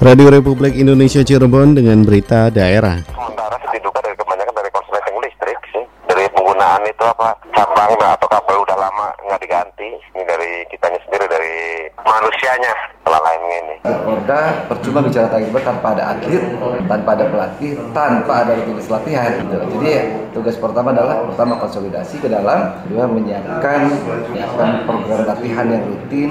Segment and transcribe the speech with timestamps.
[0.00, 3.04] Radio Republik Indonesia Cirebon dengan berita daerah.
[3.04, 5.84] Sementara diduga dari kebanyakan dari konsleting listrik sih.
[6.08, 10.00] Dari penggunaan itu apa cabang atau kabel udah lama nggak diganti.
[10.16, 11.54] Ini dari kitanya sendiri dari
[12.00, 12.72] manusianya
[13.04, 13.76] lain ini.
[13.84, 14.40] Porda
[14.72, 16.44] percuma bicara taliban tanpa ada atlet,
[16.88, 19.30] tanpa ada pelatih, tanpa ada tugas latihan.
[19.36, 19.56] Gitu.
[19.60, 19.90] Jadi
[20.32, 23.92] tugas pertama adalah pertama konsolidasi ke dalam, kedua menyiapkan
[24.32, 26.28] menyiapkan program latihan yang rutin,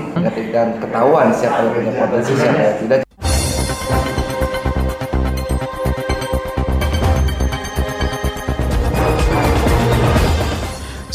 [0.49, 3.08] dan ketahuan siapa yang punya potensi, siapa yang tidak.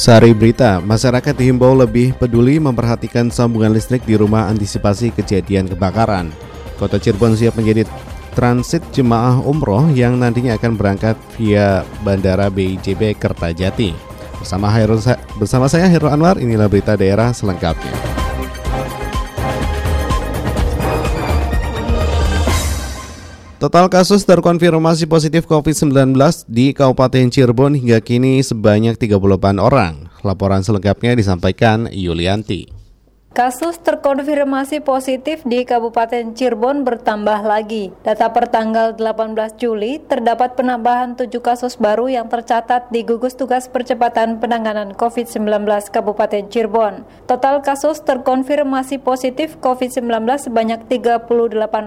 [0.05, 6.29] Sari Berita, masyarakat dihimbau lebih peduli memperhatikan sambungan listrik di rumah antisipasi kejadian kebakaran.
[6.77, 7.89] Kota Cirebon siap menjadi
[8.37, 13.97] transit jemaah umroh yang nantinya akan berangkat via Bandara BIJB Kertajati.
[14.45, 15.01] Bersama, Hairul,
[15.41, 18.23] bersama saya Heru Anwar, inilah berita daerah selengkapnya.
[23.55, 26.19] Total kasus terkonfirmasi positif COVID-19
[26.51, 30.11] di Kabupaten Cirebon hingga kini sebanyak 38 orang.
[30.27, 32.74] Laporan selengkapnya disampaikan Yulianti.
[33.35, 37.90] Kasus terkonfirmasi positif di Kabupaten Cirebon bertambah lagi.
[38.07, 43.66] Data per tanggal 18 Juli, terdapat penambahan 7 kasus baru yang tercatat di gugus tugas
[43.66, 47.02] percepatan penanganan COVID-19 Kabupaten Cirebon.
[47.27, 51.27] Total kasus terkonfirmasi positif COVID-19 sebanyak 38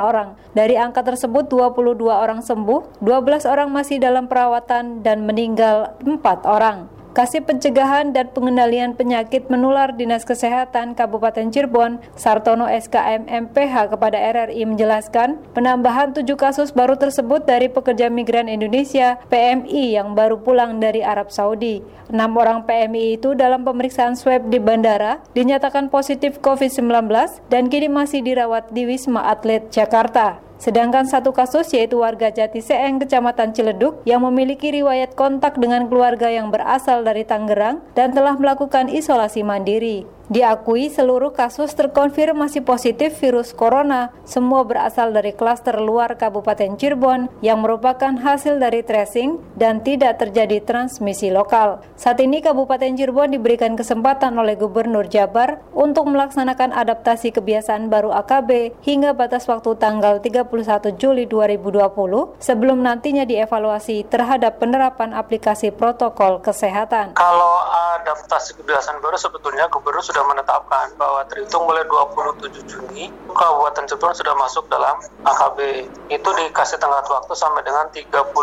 [0.03, 0.35] orang.
[0.51, 6.96] Dari angka tersebut, 22 orang sembuh, 12 orang masih dalam perawatan, dan meninggal 4 orang.
[7.17, 14.61] Kasih Pencegahan dan Pengendalian Penyakit Menular Dinas Kesehatan Kabupaten Cirebon, Sartono SKM MPH kepada RRI
[14.69, 21.01] menjelaskan, penambahan tujuh kasus baru tersebut dari pekerja migran Indonesia PMI yang baru pulang dari
[21.01, 21.81] Arab Saudi.
[22.13, 27.09] Enam orang PMI itu dalam pemeriksaan swab di bandara dinyatakan positif COVID-19
[27.49, 30.46] dan kini masih dirawat di Wisma Atlet Jakarta.
[30.57, 36.33] Sedangkan satu kasus yaitu warga Jati Seeng, Kecamatan Ciledug yang memiliki riwayat kontak dengan keluarga
[36.33, 40.16] yang berasal dari Tangerang dan telah melakukan isolasi mandiri.
[40.27, 47.63] Diakui seluruh kasus terkonfirmasi positif virus corona semua berasal dari klaster luar Kabupaten Cirebon yang
[47.63, 51.79] merupakan hasil dari tracing dan tidak terjadi transmisi lokal.
[51.95, 58.83] Saat ini Kabupaten Cirebon diberikan kesempatan oleh Gubernur Jabar untuk melaksanakan adaptasi kebiasaan baru AKB
[58.83, 60.51] hingga batas waktu tanggal 31
[60.99, 67.15] Juli 2020 sebelum nantinya dievaluasi terhadap penerapan aplikasi protokol kesehatan.
[67.15, 67.63] Kalau
[67.95, 74.17] adaptasi kebiasaan baru sebetulnya Gubernur sudah sudah menetapkan bahwa terhitung mulai 27 Juni Kabupaten Cirebon
[74.17, 75.85] sudah masuk dalam AKB.
[76.09, 78.33] Itu dikasih tenggat waktu sampai dengan 31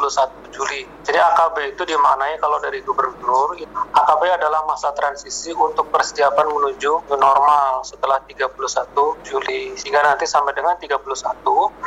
[0.55, 0.87] Juli.
[1.03, 3.59] Jadi AKB itu dimaknai kalau dari gubernur,
[3.91, 8.55] AKB adalah masa transisi untuk persiapan menuju normal setelah 31
[9.27, 9.75] Juli.
[9.75, 10.95] Sehingga nanti sampai dengan 31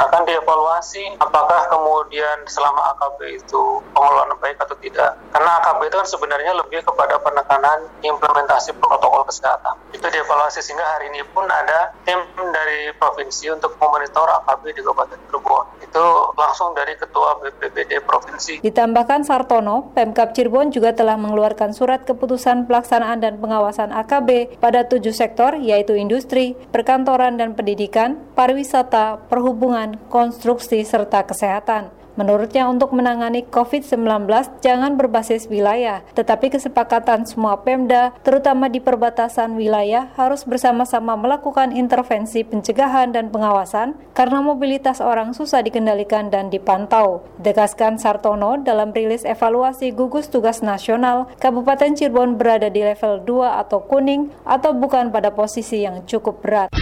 [0.04, 5.16] akan dievaluasi apakah kemudian selama AKB itu pengelolaan baik atau tidak.
[5.32, 11.10] Karena AKB itu kan sebenarnya lebih kepada penekanan implementasi protokol kesehatan itu dievaluasi sehingga hari
[11.10, 12.20] ini pun ada tim
[12.52, 15.66] dari provinsi untuk memonitor AKB di Kabupaten Cirebon.
[15.80, 16.04] Itu
[16.36, 18.60] langsung dari Ketua BPBD Provinsi.
[18.62, 25.16] Ditambahkan Sartono, Pemkap Cirebon juga telah mengeluarkan surat keputusan pelaksanaan dan pengawasan AKB pada tujuh
[25.16, 31.97] sektor yaitu industri, perkantoran dan pendidikan, pariwisata, perhubungan, konstruksi, serta kesehatan.
[32.18, 34.26] Menurutnya untuk menangani COVID-19
[34.66, 42.42] jangan berbasis wilayah, tetapi kesepakatan semua Pemda, terutama di perbatasan wilayah, harus bersama-sama melakukan intervensi
[42.42, 47.22] pencegahan dan pengawasan karena mobilitas orang susah dikendalikan dan dipantau.
[47.38, 53.86] Dekaskan Sartono dalam rilis evaluasi gugus tugas nasional, Kabupaten Cirebon berada di level 2 atau
[53.86, 56.74] kuning atau bukan pada posisi yang cukup berat.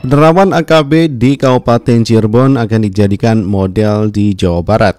[0.00, 4.96] Penerapan AKB di Kabupaten Cirebon akan dijadikan model di Jawa Barat.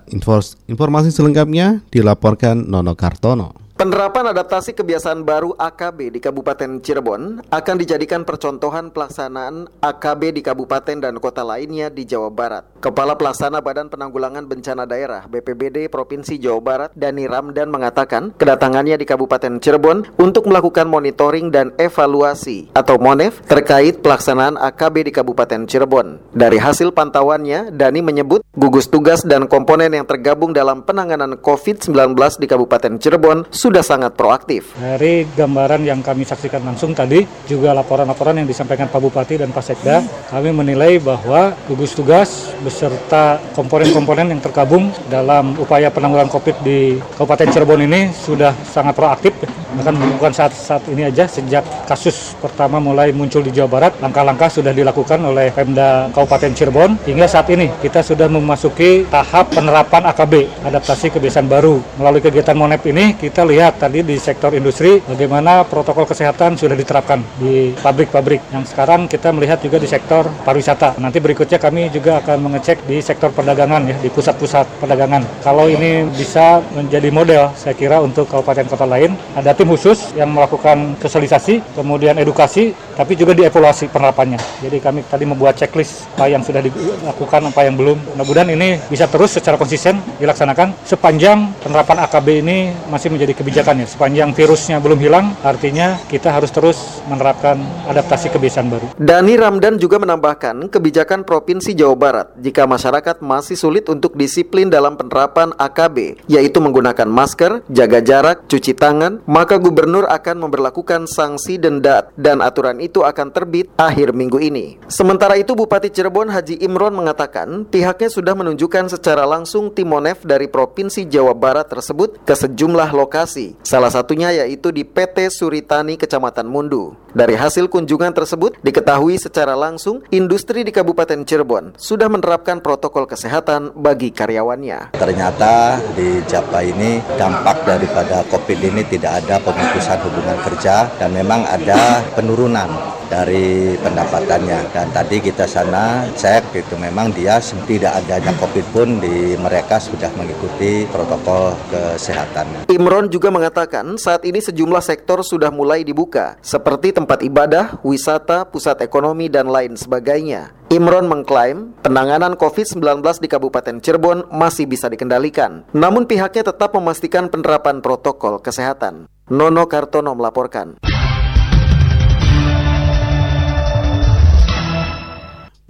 [0.69, 3.60] Informasi selengkapnya dilaporkan Nono Kartono.
[3.81, 11.01] Penerapan adaptasi kebiasaan baru AKB di Kabupaten Cirebon akan dijadikan percontohan pelaksanaan AKB di kabupaten
[11.01, 12.61] dan kota lainnya di Jawa Barat.
[12.77, 19.05] Kepala Pelaksana Badan Penanggulangan Bencana Daerah BPBD Provinsi Jawa Barat, Dani Ramdan mengatakan kedatangannya di
[19.09, 26.21] Kabupaten Cirebon untuk melakukan monitoring dan evaluasi atau MONEF terkait pelaksanaan AKB di Kabupaten Cirebon.
[26.37, 32.45] Dari hasil pantauannya, Dani menyebut gugus tugas dan komponen yang tergabung dalam penanganan COVID-19 di
[32.45, 34.75] Kabupaten Cirebon sudah sudah sangat proaktif.
[34.75, 39.63] Dari gambaran yang kami saksikan langsung tadi, juga laporan-laporan yang disampaikan Pak Bupati dan Pak
[39.63, 46.99] Sekda, kami menilai bahwa gugus tugas beserta komponen-komponen yang tergabung dalam upaya penanggulangan COVID di
[47.15, 49.31] Kabupaten Cirebon ini sudah sangat proaktif.
[49.71, 54.75] Bahkan bukan saat-saat ini aja, sejak kasus pertama mulai muncul di Jawa Barat, langkah-langkah sudah
[54.75, 56.99] dilakukan oleh Pemda Kabupaten Cirebon.
[57.07, 61.79] Hingga saat ini kita sudah memasuki tahap penerapan AKB, adaptasi kebiasaan baru.
[61.95, 67.21] Melalui kegiatan MONEP ini, kita lihat tadi di sektor industri bagaimana protokol kesehatan sudah diterapkan
[67.37, 68.41] di pabrik-pabrik.
[68.49, 70.97] Yang sekarang kita melihat juga di sektor pariwisata.
[70.97, 75.21] Nanti berikutnya kami juga akan mengecek di sektor perdagangan ya, di pusat-pusat perdagangan.
[75.45, 80.33] Kalau ini bisa menjadi model, saya kira untuk kabupaten kota lain, ada tim khusus yang
[80.33, 84.39] melakukan sosialisasi, kemudian edukasi, tapi juga dievaluasi penerapannya.
[84.63, 87.99] Jadi kami tadi membuat checklist apa yang sudah dilakukan, apa yang belum.
[88.15, 93.87] Mudah-mudahan ini bisa terus secara konsisten dilaksanakan sepanjang penerapan AKB ini masih menjadi kebijakan ya.
[93.89, 96.77] Sepanjang virusnya belum hilang, artinya kita harus terus
[97.09, 97.57] menerapkan
[97.89, 98.87] adaptasi kebiasaan baru.
[99.01, 104.93] Dani Ramdan juga menambahkan kebijakan Provinsi Jawa Barat jika masyarakat masih sulit untuk disiplin dalam
[104.93, 112.13] penerapan AKB, yaitu menggunakan masker, jaga jarak, cuci tangan, maka gubernur akan memperlakukan sanksi denda
[112.13, 114.77] dan aturan itu akan terbit akhir minggu ini.
[114.85, 120.45] Sementara itu Bupati Cirebon Haji Imron mengatakan pihaknya sudah menunjukkan secara langsung tim Monef dari
[120.47, 123.30] Provinsi Jawa Barat tersebut ke sejumlah lokasi.
[123.63, 126.95] Salah satunya yaitu di PT Suritani Kecamatan Mundu.
[127.11, 133.75] Dari hasil kunjungan tersebut diketahui secara langsung industri di Kabupaten Cirebon sudah menerapkan protokol kesehatan
[133.75, 134.95] bagi karyawannya.
[134.95, 141.43] Ternyata di Japa ini dampak daripada COVID ini tidak ada pemutusan hubungan kerja dan memang
[141.47, 148.65] ada penurunan dari pendapatannya dan tadi kita sana cek itu memang dia tidak adanya COVID
[148.71, 152.71] pun di mereka sudah mengikuti protokol kesehatan.
[152.71, 158.79] Imron juga mengatakan saat ini sejumlah sektor sudah mulai dibuka seperti tempat ibadah, wisata, pusat
[158.79, 160.55] ekonomi dan lain sebagainya.
[160.71, 167.83] Imron mengklaim penanganan COVID-19 di Kabupaten Cirebon masih bisa dikendalikan, namun pihaknya tetap memastikan penerapan
[167.83, 169.11] protokol kesehatan.
[169.27, 170.79] Nono Kartono melaporkan.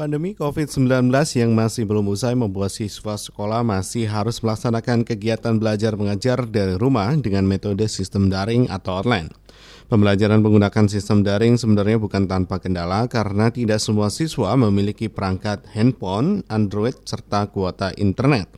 [0.01, 6.41] Pandemi COVID-19 yang masih belum usai membuat siswa sekolah masih harus melaksanakan kegiatan belajar mengajar
[6.49, 9.29] dari rumah dengan metode sistem daring atau online.
[9.93, 16.41] Pembelajaran menggunakan sistem daring sebenarnya bukan tanpa kendala karena tidak semua siswa memiliki perangkat handphone,
[16.49, 18.49] Android, serta kuota internet.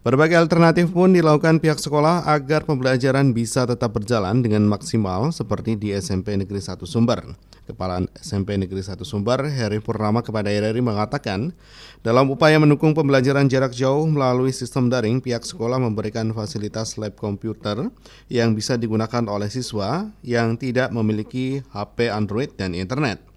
[0.00, 5.92] Berbagai alternatif pun dilakukan pihak sekolah agar pembelajaran bisa tetap berjalan dengan maksimal seperti di
[5.92, 7.51] SMP Negeri 1 Sumber.
[7.62, 11.54] Kepala SMP Negeri 1 Sumber, Heri Purnama kepada RRI mengatakan,
[12.04, 17.88] dalam upaya mendukung pembelajaran jarak jauh melalui sistem daring, pihak sekolah memberikan fasilitas lab komputer
[18.26, 23.31] yang bisa digunakan oleh siswa yang tidak memiliki HP Android dan internet.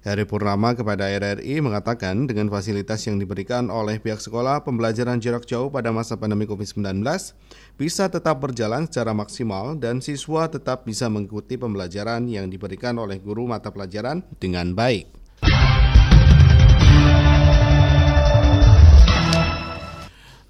[0.00, 5.68] Heri Purnama kepada RRI mengatakan dengan fasilitas yang diberikan oleh pihak sekolah, pembelajaran jarak jauh
[5.68, 7.04] pada masa pandemi COVID-19
[7.76, 13.44] bisa tetap berjalan secara maksimal dan siswa tetap bisa mengikuti pembelajaran yang diberikan oleh guru
[13.44, 15.20] mata pelajaran dengan baik.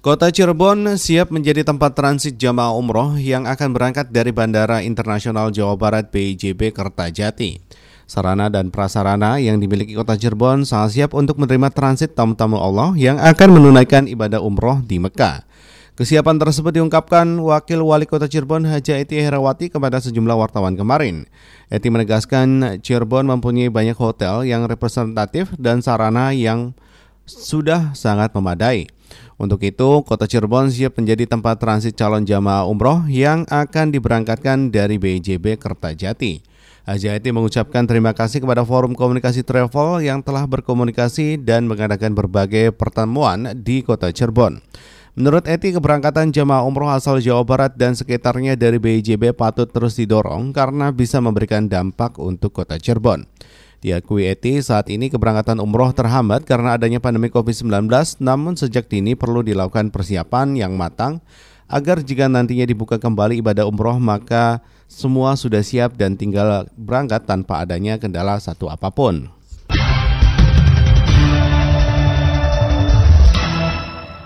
[0.01, 5.77] Kota Cirebon siap menjadi tempat transit jamaah umroh yang akan berangkat dari Bandara Internasional Jawa
[5.77, 7.61] Barat BIJB Kertajati.
[8.11, 13.15] Sarana dan prasarana yang dimiliki kota Cirebon sangat siap untuk menerima transit tamu-tamu Allah yang
[13.15, 15.47] akan menunaikan ibadah umroh di Mekah.
[15.95, 21.23] Kesiapan tersebut diungkapkan Wakil Wali Kota Cirebon Haja Eti Herawati kepada sejumlah wartawan kemarin.
[21.71, 26.75] Eti menegaskan Cirebon mempunyai banyak hotel yang representatif dan sarana yang
[27.23, 28.91] sudah sangat memadai.
[29.39, 34.99] Untuk itu, Kota Cirebon siap menjadi tempat transit calon jamaah umroh yang akan diberangkatkan dari
[34.99, 36.50] BJB Kertajati.
[36.81, 43.53] Haji mengucapkan terima kasih kepada Forum Komunikasi Travel yang telah berkomunikasi dan mengadakan berbagai pertemuan
[43.53, 44.57] di kota Cirebon.
[45.13, 50.49] Menurut Eti, keberangkatan jemaah umroh asal Jawa Barat dan sekitarnya dari BIJB patut terus didorong
[50.57, 53.29] karena bisa memberikan dampak untuk kota Cirebon.
[53.85, 57.85] Diakui Eti, saat ini keberangkatan umroh terhambat karena adanya pandemi COVID-19,
[58.25, 61.21] namun sejak dini perlu dilakukan persiapan yang matang
[61.71, 64.59] agar jika nantinya dibuka kembali ibadah umroh maka
[64.91, 69.31] semua sudah siap dan tinggal berangkat tanpa adanya kendala satu apa pun.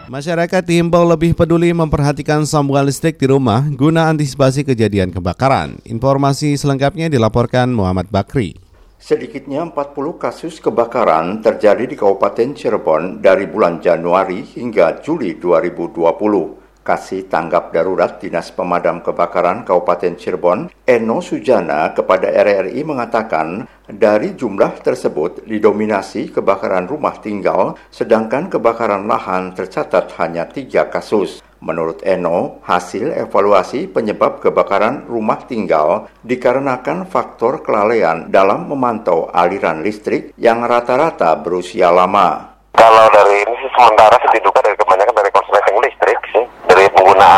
[0.10, 5.78] Masyarakat diimbau lebih peduli memperhatikan sambungan listrik di rumah guna antisipasi kejadian kebakaran.
[5.86, 8.56] Informasi selengkapnya dilaporkan Muhammad Bakri.
[8.96, 16.65] Sedikitnya 40 kasus kebakaran terjadi di Kabupaten Cirebon dari bulan Januari hingga Juli 2020.
[16.86, 24.86] Kasih Tanggap Darurat Dinas Pemadam Kebakaran Kabupaten Cirebon, Eno Sujana kepada RRI mengatakan dari jumlah
[24.86, 31.42] tersebut didominasi kebakaran rumah tinggal, sedangkan kebakaran lahan tercatat hanya tiga kasus.
[31.58, 40.38] Menurut Eno, hasil evaluasi penyebab kebakaran rumah tinggal dikarenakan faktor kelalaian dalam memantau aliran listrik
[40.38, 42.54] yang rata-rata berusia lama.
[42.77, 46.46] Kalau dari ini sementara sih dari kebanyakan dari korsleting listrik sih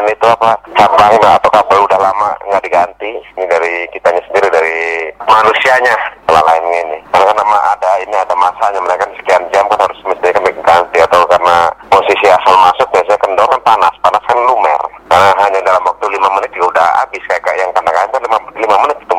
[0.06, 0.54] itu apa?
[0.78, 3.12] Cabang atau kabel udah lama nggak diganti?
[3.34, 4.78] Ini dari kitanya sendiri dari
[5.26, 5.96] manusianya
[6.30, 6.98] lain ini.
[7.10, 8.80] Karena kan nama ada ini ada masanya.
[8.84, 10.28] Mereka kan sekian jam kan harus mesti
[10.62, 10.98] ganti.
[11.02, 13.94] Atau karena posisi asal masuk biasanya kendor kan panas.
[14.04, 14.82] Panas kan lumer.
[15.10, 17.24] Karena hanya dalam waktu lima menit juga udah habis.
[17.28, 18.22] Kayak, yang katakan kan
[18.56, 19.18] lima menit itu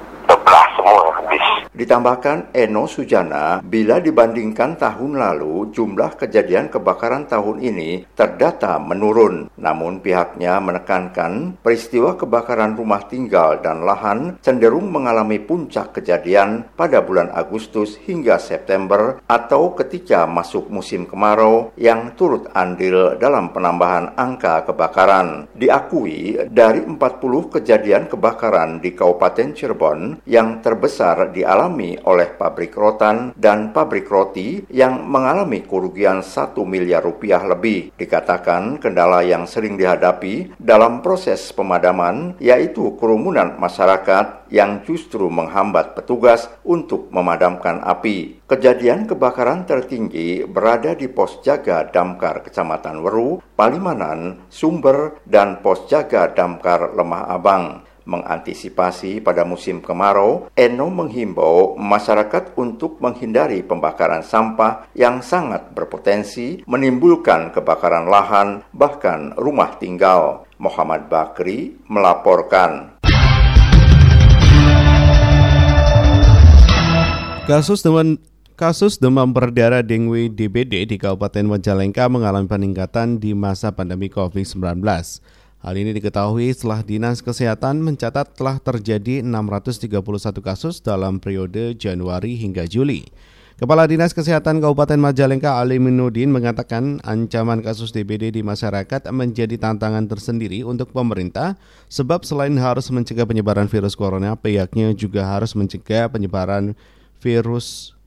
[0.49, 8.02] belah semua habis Ditambahkan Eno Sujana, bila dibandingkan tahun lalu, jumlah kejadian kebakaran tahun ini
[8.19, 9.47] terdata menurun.
[9.55, 17.31] Namun pihaknya menekankan peristiwa kebakaran rumah tinggal dan lahan cenderung mengalami puncak kejadian pada bulan
[17.31, 25.47] Agustus hingga September atau ketika masuk musim kemarau yang turut andil dalam penambahan angka kebakaran.
[25.55, 33.35] Diakui dari 40 kejadian kebakaran di Kabupaten Cirebon yang terbesar dialami dialami oleh pabrik rotan
[33.35, 37.90] dan pabrik roti yang mengalami kerugian 1 miliar rupiah lebih.
[37.99, 46.47] Dikatakan kendala yang sering dihadapi dalam proses pemadaman yaitu kerumunan masyarakat yang justru menghambat petugas
[46.64, 48.40] untuk memadamkan api.
[48.49, 56.33] Kejadian kebakaran tertinggi berada di pos jaga damkar Kecamatan Weru, Palimanan, Sumber, dan pos jaga
[56.33, 57.88] damkar Lemah Abang.
[58.09, 67.53] Mengantisipasi pada musim kemarau, Eno menghimbau masyarakat untuk menghindari pembakaran sampah yang sangat berpotensi menimbulkan
[67.53, 70.49] kebakaran lahan, bahkan rumah tinggal.
[70.57, 72.97] Muhammad Bakri melaporkan.
[77.45, 78.17] Kasus demam
[78.59, 84.83] Kasus demam berdarah dengue DBD di Kabupaten Majalengka mengalami peningkatan di masa pandemi COVID-19.
[85.59, 89.99] Hal ini diketahui setelah Dinas Kesehatan mencatat telah terjadi 631
[90.38, 93.11] kasus dalam periode Januari hingga Juli.
[93.59, 100.07] Kepala Dinas Kesehatan Kabupaten Majalengka Ali Minudin mengatakan ancaman kasus DBD di masyarakat menjadi tantangan
[100.07, 101.59] tersendiri untuk pemerintah
[101.91, 106.79] sebab selain harus mencegah penyebaran virus corona, pihaknya juga harus mencegah penyebaran
[107.19, 107.99] virus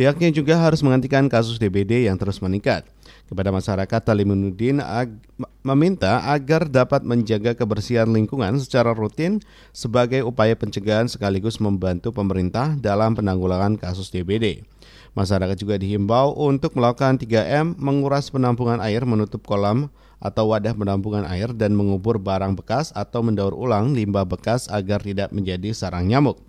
[0.00, 2.88] Pihaknya juga harus menghentikan kasus DBD yang terus meningkat.
[3.30, 5.14] Kepada masyarakat, Talimuddin ag
[5.62, 9.38] meminta agar dapat menjaga kebersihan lingkungan secara rutin
[9.70, 14.66] sebagai upaya pencegahan sekaligus membantu pemerintah dalam penanggulangan kasus DBD.
[15.14, 21.54] Masyarakat juga dihimbau untuk melakukan 3M, menguras penampungan air, menutup kolam atau wadah penampungan air
[21.54, 26.42] dan mengubur barang bekas atau mendaur ulang limbah bekas agar tidak menjadi sarang nyamuk.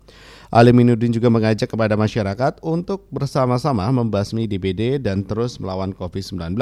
[0.52, 6.52] Ali Minudin juga mengajak kepada masyarakat untuk bersama-sama membasmi DBD dan terus melawan COVID-19.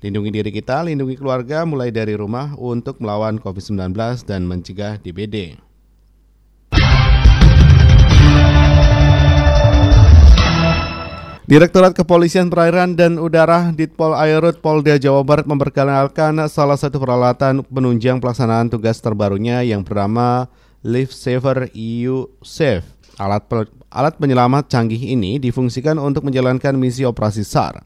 [0.00, 3.92] Lindungi diri kita, lindungi keluarga mulai dari rumah untuk melawan COVID-19
[4.24, 5.60] dan mencegah DBD.
[11.44, 18.16] Direktorat Kepolisian Perairan dan Udara Ditpol Airut Polda Jawa Barat memperkenalkan salah satu peralatan penunjang
[18.16, 20.48] pelaksanaan tugas terbarunya yang bernama
[20.84, 22.84] Life Saver EU Safe.
[23.16, 23.48] Alat
[23.88, 27.80] alat penyelamat canggih ini difungsikan untuk menjalankan misi operasi SAR.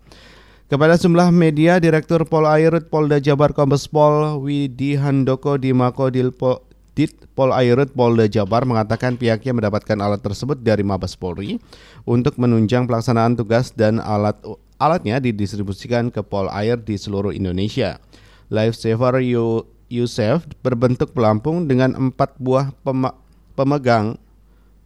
[0.66, 6.66] Kepada sejumlah media, Direktur Pol Airut Polda Jabar Kombes Pol Widi Handoko di Mako Dilpo
[6.98, 11.62] Dit Pol Airut Polda Jabar mengatakan pihaknya mendapatkan alat tersebut dari Mabes Polri
[12.02, 14.34] untuk menunjang pelaksanaan tugas dan alat
[14.82, 18.02] alatnya didistribusikan ke Pol Air di seluruh Indonesia.
[18.50, 19.22] Lifesaver
[19.88, 22.72] Yusef berbentuk pelampung dengan empat buah
[23.56, 24.20] pemegang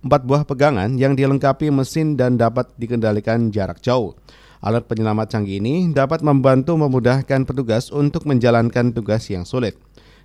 [0.03, 4.19] empat buah pegangan yang dilengkapi mesin dan dapat dikendalikan jarak jauh.
[4.63, 9.79] Alat penyelamat canggih ini dapat membantu memudahkan petugas untuk menjalankan tugas yang sulit.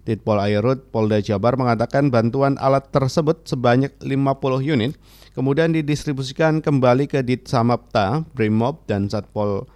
[0.06, 4.14] Ditpol Airut Polda Jabar mengatakan bantuan alat tersebut sebanyak 50
[4.62, 4.94] unit
[5.36, 9.68] kemudian didistribusikan kembali ke Dit Samapta, Brimob, dan Satpol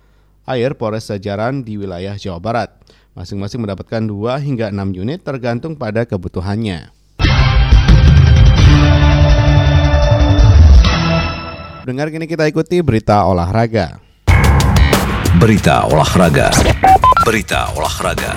[0.50, 2.70] Air Polres Sajaran di wilayah Jawa Barat.
[3.12, 6.96] Masing-masing mendapatkan 2 hingga 6 unit tergantung pada kebutuhannya.
[11.84, 14.00] Dengar kini kita ikuti berita olahraga.
[15.36, 16.56] Berita olahraga.
[17.28, 18.32] Berita olahraga.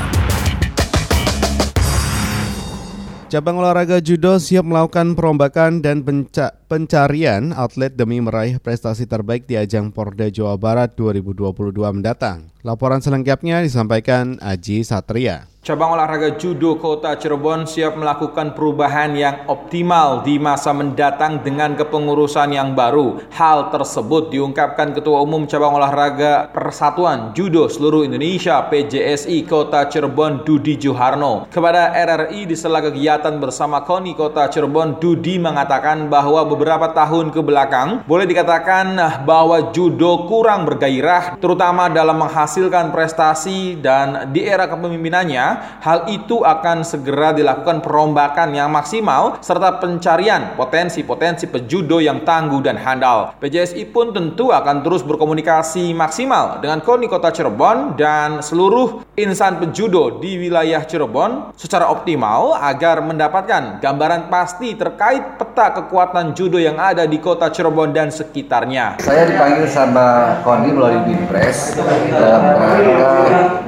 [3.31, 9.61] Cabang olahraga judo siap melakukan perombakan dan penca pencarian atlet demi meraih prestasi terbaik di
[9.61, 12.49] ajang Porda Jawa Barat 2022 mendatang.
[12.65, 15.45] Laporan selengkapnya disampaikan Aji Satria.
[15.65, 22.53] Cabang olahraga judo Kota Cirebon siap melakukan perubahan yang optimal di masa mendatang dengan kepengurusan
[22.53, 23.25] yang baru.
[23.33, 30.77] Hal tersebut diungkapkan Ketua Umum Cabang Olahraga Persatuan Judo Seluruh Indonesia PJSI Kota Cirebon Dudi
[30.77, 31.49] Juharno.
[31.49, 37.43] Kepada RRI di sela kegiatan bersama KONI Kota Cirebon, Dudi mengatakan bahwa beberapa tahun ke
[37.43, 38.95] belakang boleh dikatakan
[39.27, 46.87] bahwa judo kurang bergairah terutama dalam menghasilkan prestasi dan di era kepemimpinannya hal itu akan
[46.87, 53.35] segera dilakukan perombakan yang maksimal serta pencarian potensi-potensi pejudo yang tangguh dan handal.
[53.43, 60.21] PJSI pun tentu akan terus berkomunikasi maksimal dengan KONI Kota Cirebon dan seluruh insan pejudo
[60.21, 67.09] di wilayah Cirebon secara optimal agar mendapatkan gambaran pasti terkait peta kekuatan judo yang ada
[67.09, 69.01] di Kota Cirebon dan sekitarnya.
[69.01, 71.79] Saya dipanggil sama KONI melalui Binpres
[72.13, 73.13] dalam rangka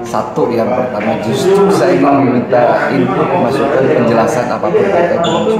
[0.06, 5.54] satu yang pertama justru saya ingin meminta input masukan penjelasan apa pun terkait dengan judo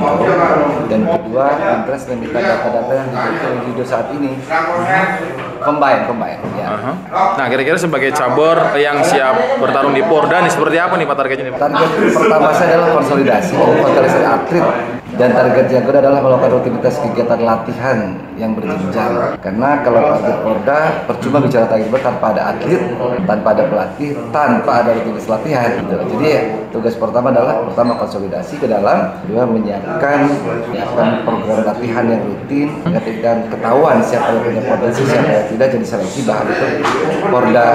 [0.87, 4.31] dan kedua Binpres meminta data-data yang dibutuhkan judo saat ini
[5.65, 6.69] combine combine ya.
[6.69, 6.95] Uh -huh.
[7.41, 11.45] Nah kira-kira sebagai cabur yang siap bertarung di Porda nih seperti apa nih Pak targetnya
[11.51, 11.55] nih?
[11.59, 14.65] Target pertama saya adalah konsolidasi konsolidasi atlet
[15.17, 17.99] dan target kedua adalah melakukan rutinitas kegiatan latihan
[18.37, 22.83] yang berjenjang karena kalau target Porda percuma bicara target tanpa ada atlet
[23.25, 25.97] tanpa ada pelatih tanpa ada rutinitas latihan gitu.
[26.17, 26.31] jadi
[26.69, 30.29] tugas pertama adalah pertama konsolidasi ke dalam kedua menyiapkan
[30.69, 32.69] menyiapkan program latihan yang rutin
[33.01, 36.67] ketika ketahuan siapa yang punya potensi siapa yang tidak jadi seleksi bahan itu
[37.33, 37.67] Porda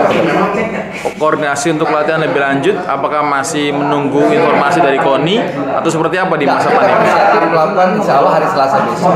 [1.17, 5.35] koordinasi untuk latihan lebih lanjut apakah masih menunggu informasi dari KONI
[5.81, 7.30] atau seperti apa di masa pandemi?
[7.37, 9.13] Akan melakukan insya Allah hari Selasa besok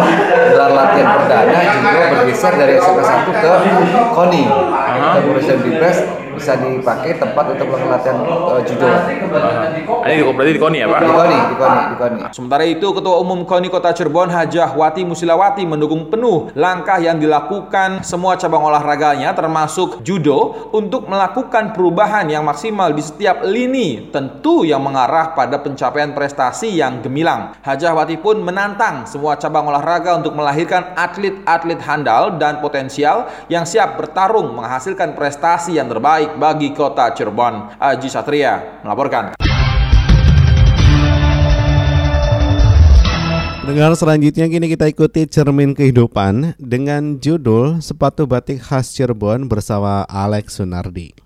[0.51, 3.51] gelar latihan perdana juga bergeser dari SMP 1 ke
[4.15, 4.43] KONI
[5.25, 5.99] berusaha di press
[6.35, 8.85] bisa dipakai tempat untuk melakukan latihan uh, judo.
[10.05, 10.99] Ini berarti di KONI ya Pak?
[10.99, 12.19] Di KONI, di KONI, di KONI.
[12.35, 18.03] Sementara itu Ketua Umum KONI Kota Cirebon Hajah Wati Musilawati mendukung penuh langkah yang dilakukan
[18.03, 24.83] semua cabang olahraganya termasuk judo untuk melakukan perubahan yang maksimal di setiap lini tentu yang
[24.83, 27.55] mengarah pada pencapaian prestasi yang gemilang.
[27.63, 33.95] Hajah Wati pun menantang semua cabang olahraga untuk melahirkan atlet-atlet handal dan potensial yang siap
[33.95, 37.75] bertarung menghasilkan prestasi yang terbaik baik bagi kota Cirebon.
[37.75, 39.35] Aji Satria melaporkan.
[43.65, 50.61] Dengar selanjutnya kini kita ikuti cermin kehidupan dengan judul Sepatu Batik Khas Cirebon bersama Alex
[50.61, 51.24] Sunardi.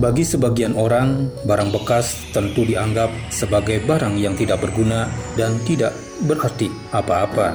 [0.00, 5.04] Bagi sebagian orang, barang bekas tentu dianggap sebagai barang yang tidak berguna
[5.36, 5.92] dan tidak
[6.24, 7.52] berarti apa-apa.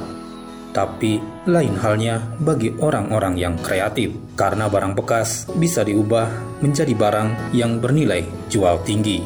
[0.70, 1.18] Tapi
[1.50, 6.30] lain halnya bagi orang-orang yang kreatif, karena barang bekas bisa diubah
[6.62, 8.22] menjadi barang yang bernilai
[8.54, 9.26] jual tinggi.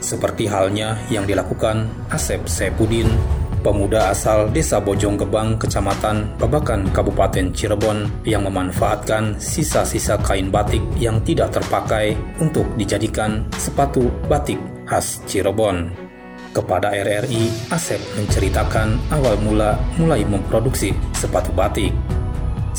[0.00, 8.08] Seperti halnya yang dilakukan Asep Sepudin pemuda asal Desa Bojong Gebang, Kecamatan Babakan, Kabupaten Cirebon
[8.24, 15.92] yang memanfaatkan sisa-sisa kain batik yang tidak terpakai untuk dijadikan sepatu batik khas Cirebon.
[16.50, 21.94] Kepada RRI, Asep menceritakan awal mula mulai memproduksi sepatu batik.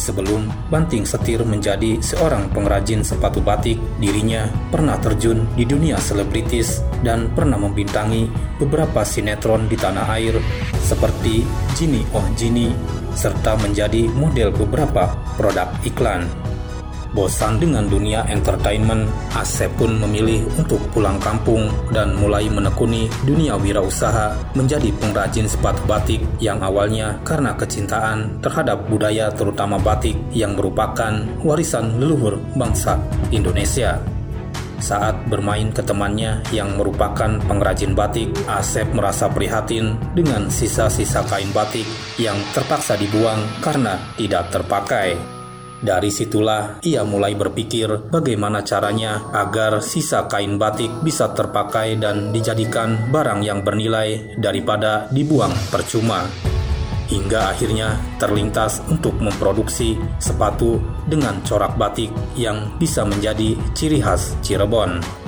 [0.02, 7.30] Sebelum banting setir menjadi seorang pengrajin sepatu batik, dirinya pernah terjun di dunia selebritis dan
[7.38, 8.26] pernah membintangi
[8.58, 10.42] beberapa sinetron di tanah air
[10.82, 11.46] seperti
[11.78, 12.74] Jini Oh Jini
[13.14, 16.51] serta menjadi model beberapa produk iklan.
[17.12, 19.04] Bosan dengan dunia entertainment,
[19.36, 26.24] Asep pun memilih untuk pulang kampung dan mulai menekuni dunia wirausaha menjadi pengrajin sepatu batik
[26.39, 32.95] yang awalnya karena kecintaan terhadap budaya terutama batik yang merupakan warisan leluhur bangsa
[33.36, 34.00] Indonesia.
[34.80, 41.86] Saat bermain ke temannya yang merupakan pengrajin batik, Asep merasa prihatin dengan sisa-sisa kain batik
[42.15, 45.40] yang terpaksa dibuang karena tidak terpakai.
[45.82, 53.10] Dari situlah ia mulai berpikir bagaimana caranya agar sisa kain batik bisa terpakai dan dijadikan
[53.10, 56.30] barang yang bernilai daripada dibuang percuma.
[57.10, 65.21] Hingga akhirnya terlintas untuk memproduksi sepatu dengan corak batik yang bisa menjadi ciri khas Cirebon.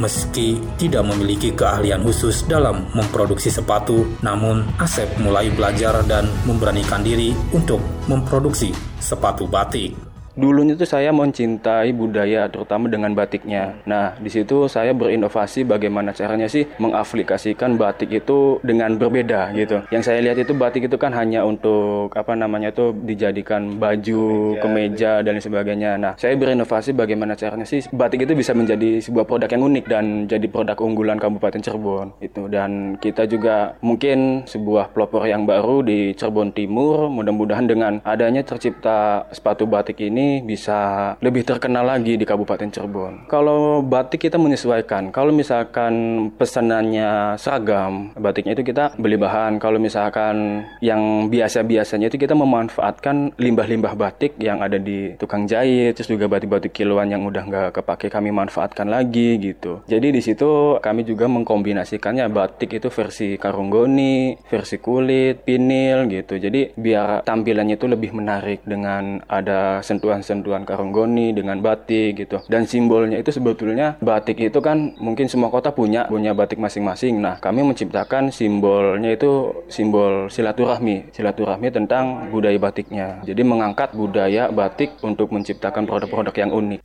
[0.00, 7.36] Meski tidak memiliki keahlian khusus dalam memproduksi sepatu, namun Asep mulai belajar dan memberanikan diri
[7.52, 10.09] untuk memproduksi sepatu batik.
[10.38, 13.74] Dulunya tuh saya mencintai budaya terutama dengan batiknya.
[13.82, 19.82] Nah, di situ saya berinovasi bagaimana caranya sih mengaplikasikan batik itu dengan berbeda gitu.
[19.90, 25.26] Yang saya lihat itu batik itu kan hanya untuk apa namanya itu dijadikan baju, kemeja
[25.26, 25.98] dan sebagainya.
[25.98, 30.04] Nah, saya berinovasi bagaimana caranya sih batik itu bisa menjadi sebuah produk yang unik dan
[30.30, 32.46] jadi produk unggulan Kabupaten Cirebon itu.
[32.46, 37.10] Dan kita juga mungkin sebuah pelopor yang baru di Cirebon Timur.
[37.10, 43.24] Mudah-mudahan dengan adanya tercipta sepatu batik ini ini bisa lebih terkenal lagi di Kabupaten Cirebon.
[43.32, 45.08] Kalau batik kita menyesuaikan.
[45.08, 49.56] Kalau misalkan pesanannya seragam, batiknya itu kita beli bahan.
[49.56, 56.12] Kalau misalkan yang biasa-biasanya itu kita memanfaatkan limbah-limbah batik yang ada di tukang jahit, terus
[56.12, 59.80] juga batik-batik kiloan yang udah nggak kepake kami manfaatkan lagi gitu.
[59.88, 66.36] Jadi di situ kami juga mengkombinasikannya batik itu versi karunggoni, versi kulit, pinil gitu.
[66.36, 72.42] Jadi biar tampilannya itu lebih menarik dengan ada sentuhan sentuhan-sentuhan karonggoni dengan batik gitu.
[72.50, 77.22] Dan simbolnya itu sebetulnya batik itu kan mungkin semua kota punya punya batik masing-masing.
[77.22, 83.22] Nah, kami menciptakan simbolnya itu simbol silaturahmi, silaturahmi tentang budaya batiknya.
[83.22, 86.80] Jadi mengangkat budaya batik untuk menciptakan produk-produk yang unik.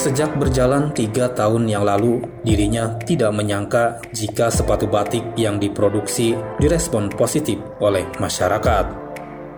[0.00, 7.12] Sejak berjalan tiga tahun yang lalu, dirinya tidak menyangka jika sepatu batik yang diproduksi direspon
[7.12, 9.09] positif oleh masyarakat.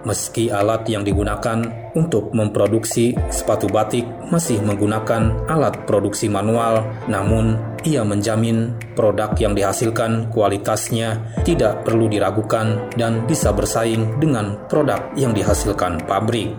[0.02, 1.62] Meski alat yang digunakan
[1.94, 4.02] untuk memproduksi sepatu batik
[4.34, 7.54] masih menggunakan alat produksi manual, namun
[7.86, 15.30] ia menjamin produk yang dihasilkan kualitasnya tidak perlu diragukan dan bisa bersaing dengan produk yang
[15.30, 16.50] dihasilkan pabrik.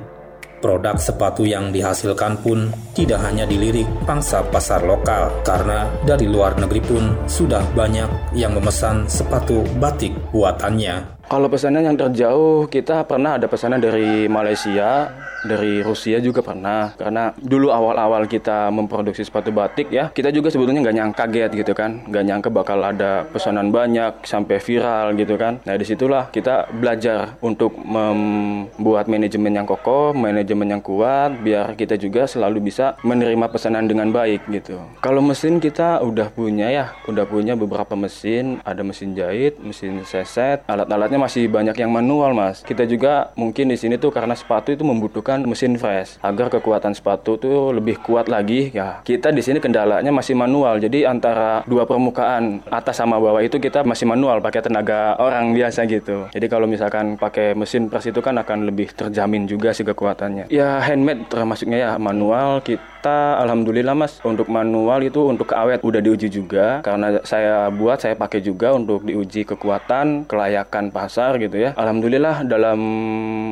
[0.63, 6.79] Produk sepatu yang dihasilkan pun tidak hanya dilirik pangsa pasar lokal, karena dari luar negeri
[6.79, 11.12] pun sudah banyak yang memesan sepatu batik buatannya.
[11.23, 15.09] Kalau pesanan yang terjauh, kita pernah ada pesanan dari Malaysia,
[15.43, 16.91] dari Rusia juga pernah.
[16.99, 21.73] Karena dulu awal-awal kita memproduksi sepatu batik ya, kita juga sebetulnya nggak nyangka kaget gitu
[21.73, 22.03] kan.
[22.11, 25.63] Nggak nyangka bakal ada pesanan banyak, sampai viral gitu kan.
[25.63, 31.95] Nah di situlah kita belajar untuk membuat manajemen yang kokoh, manajemen yang kuat, biar kita
[31.95, 34.79] juga selalu bisa menerima pesanan dengan baik gitu.
[34.99, 40.63] Kalau mesin kita udah punya ya, udah punya beberapa mesin, ada mesin jahit, mesin seset,
[40.67, 42.65] alat-alat sifatnya masih banyak yang manual mas.
[42.65, 47.37] Kita juga mungkin di sini tuh karena sepatu itu membutuhkan mesin fresh agar kekuatan sepatu
[47.37, 48.73] tuh lebih kuat lagi.
[48.73, 50.81] Ya kita di sini kendalanya masih manual.
[50.81, 55.85] Jadi antara dua permukaan atas sama bawah itu kita masih manual pakai tenaga orang biasa
[55.85, 56.25] gitu.
[56.33, 60.49] Jadi kalau misalkan pakai mesin press itu kan akan lebih terjamin juga sih kekuatannya.
[60.49, 65.99] Ya handmade termasuknya ya manual kita kita alhamdulillah mas untuk manual itu untuk awet udah
[65.99, 71.75] diuji juga karena saya buat saya pakai juga untuk diuji kekuatan kelayakan pasar gitu ya.
[71.75, 72.79] Alhamdulillah dalam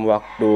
[0.08, 0.54] waktu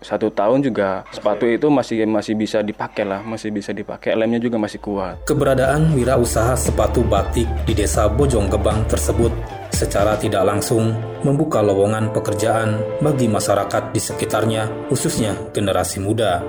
[0.00, 4.16] satu tahun juga sepatu itu masih masih bisa dipakai lah masih bisa dipakai.
[4.16, 5.28] Lemnya juga masih kuat.
[5.28, 9.30] Keberadaan wirausaha sepatu batik di desa Bojong Gebang tersebut
[9.74, 16.40] secara tidak langsung membuka lowongan pekerjaan bagi masyarakat di sekitarnya, khususnya generasi muda.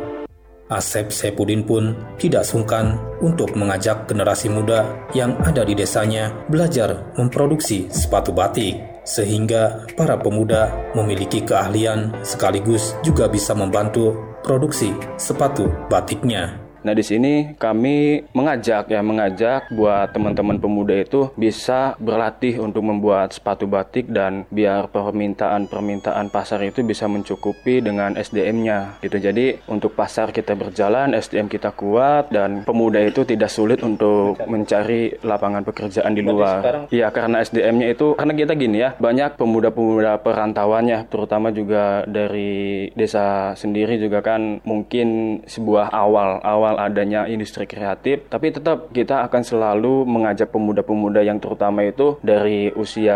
[0.65, 7.85] Asep Sepudin pun tidak sungkan untuk mengajak generasi muda yang ada di desanya belajar memproduksi
[7.93, 8.73] sepatu batik,
[9.05, 16.64] sehingga para pemuda memiliki keahlian sekaligus juga bisa membantu produksi sepatu batiknya.
[16.85, 23.33] Nah di sini kami mengajak ya mengajak buat teman-teman pemuda itu bisa berlatih untuk membuat
[23.33, 29.17] sepatu batik dan biar permintaan-permintaan pasar itu bisa mencukupi dengan SDM-nya gitu.
[29.17, 35.17] Jadi untuk pasar kita berjalan, SDM kita kuat dan pemuda itu tidak sulit untuk mencari
[35.25, 36.85] lapangan pekerjaan di luar.
[36.93, 43.57] Iya karena SDM-nya itu karena kita gini ya banyak pemuda-pemuda perantauannya terutama juga dari desa
[43.57, 49.41] sendiri juga kan mungkin sebuah awal awal soal adanya industri kreatif, tapi tetap kita akan
[49.47, 53.15] selalu mengajak pemuda-pemuda yang terutama itu dari usia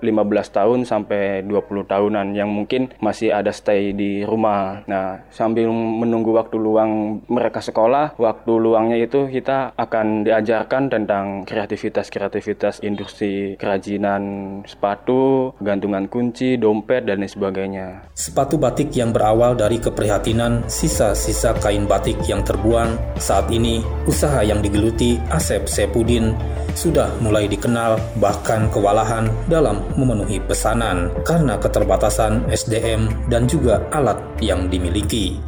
[0.00, 0.08] 15
[0.56, 4.80] tahun sampai 20 tahunan yang mungkin masih ada stay di rumah.
[4.88, 12.80] Nah, sambil menunggu waktu luang mereka sekolah, waktu luangnya itu kita akan diajarkan tentang kreativitas-kreativitas
[12.80, 14.22] industri kerajinan
[14.64, 17.86] sepatu, gantungan kunci, dompet, dan lain sebagainya.
[18.16, 24.60] Sepatu batik yang berawal dari keprihatinan sisa-sisa kain batik yang terbuang saat ini usaha yang
[24.64, 26.34] digeluti Asep Sepudin
[26.74, 34.66] sudah mulai dikenal bahkan kewalahan dalam memenuhi pesanan karena keterbatasan SDM dan juga alat yang
[34.66, 35.38] dimiliki.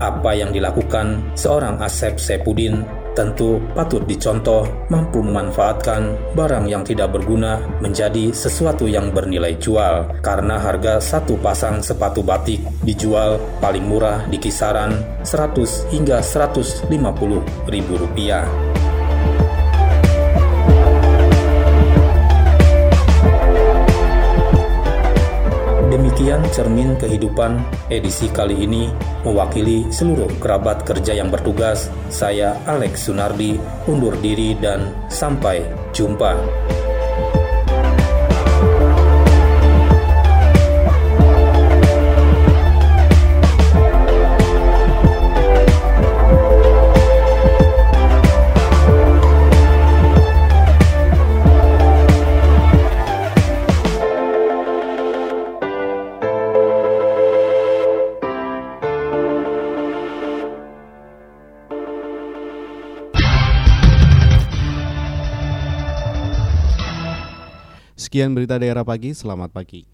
[0.00, 2.84] Apa yang dilakukan seorang Asep Sepudin
[3.14, 10.58] tentu patut dicontoh mampu memanfaatkan barang yang tidak berguna menjadi sesuatu yang bernilai jual karena
[10.58, 14.94] harga satu pasang sepatu batik dijual paling murah di kisaran
[15.26, 16.90] 100 hingga 150
[17.68, 18.69] ribu rupiah.
[26.20, 28.92] Demikian cermin kehidupan edisi kali ini
[29.24, 31.88] mewakili seluruh kerabat kerja yang bertugas.
[32.12, 33.56] Saya Alex Sunardi
[33.88, 35.64] undur diri dan sampai
[35.96, 36.36] jumpa.
[68.10, 69.86] Sekian berita daerah pagi, selamat pagi.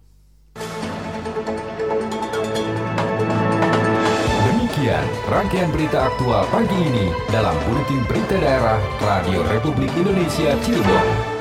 [4.40, 11.35] Demikian rangkaian berita aktual pagi ini dalam Buletin Berita Daerah Radio Republik Indonesia Cirebon.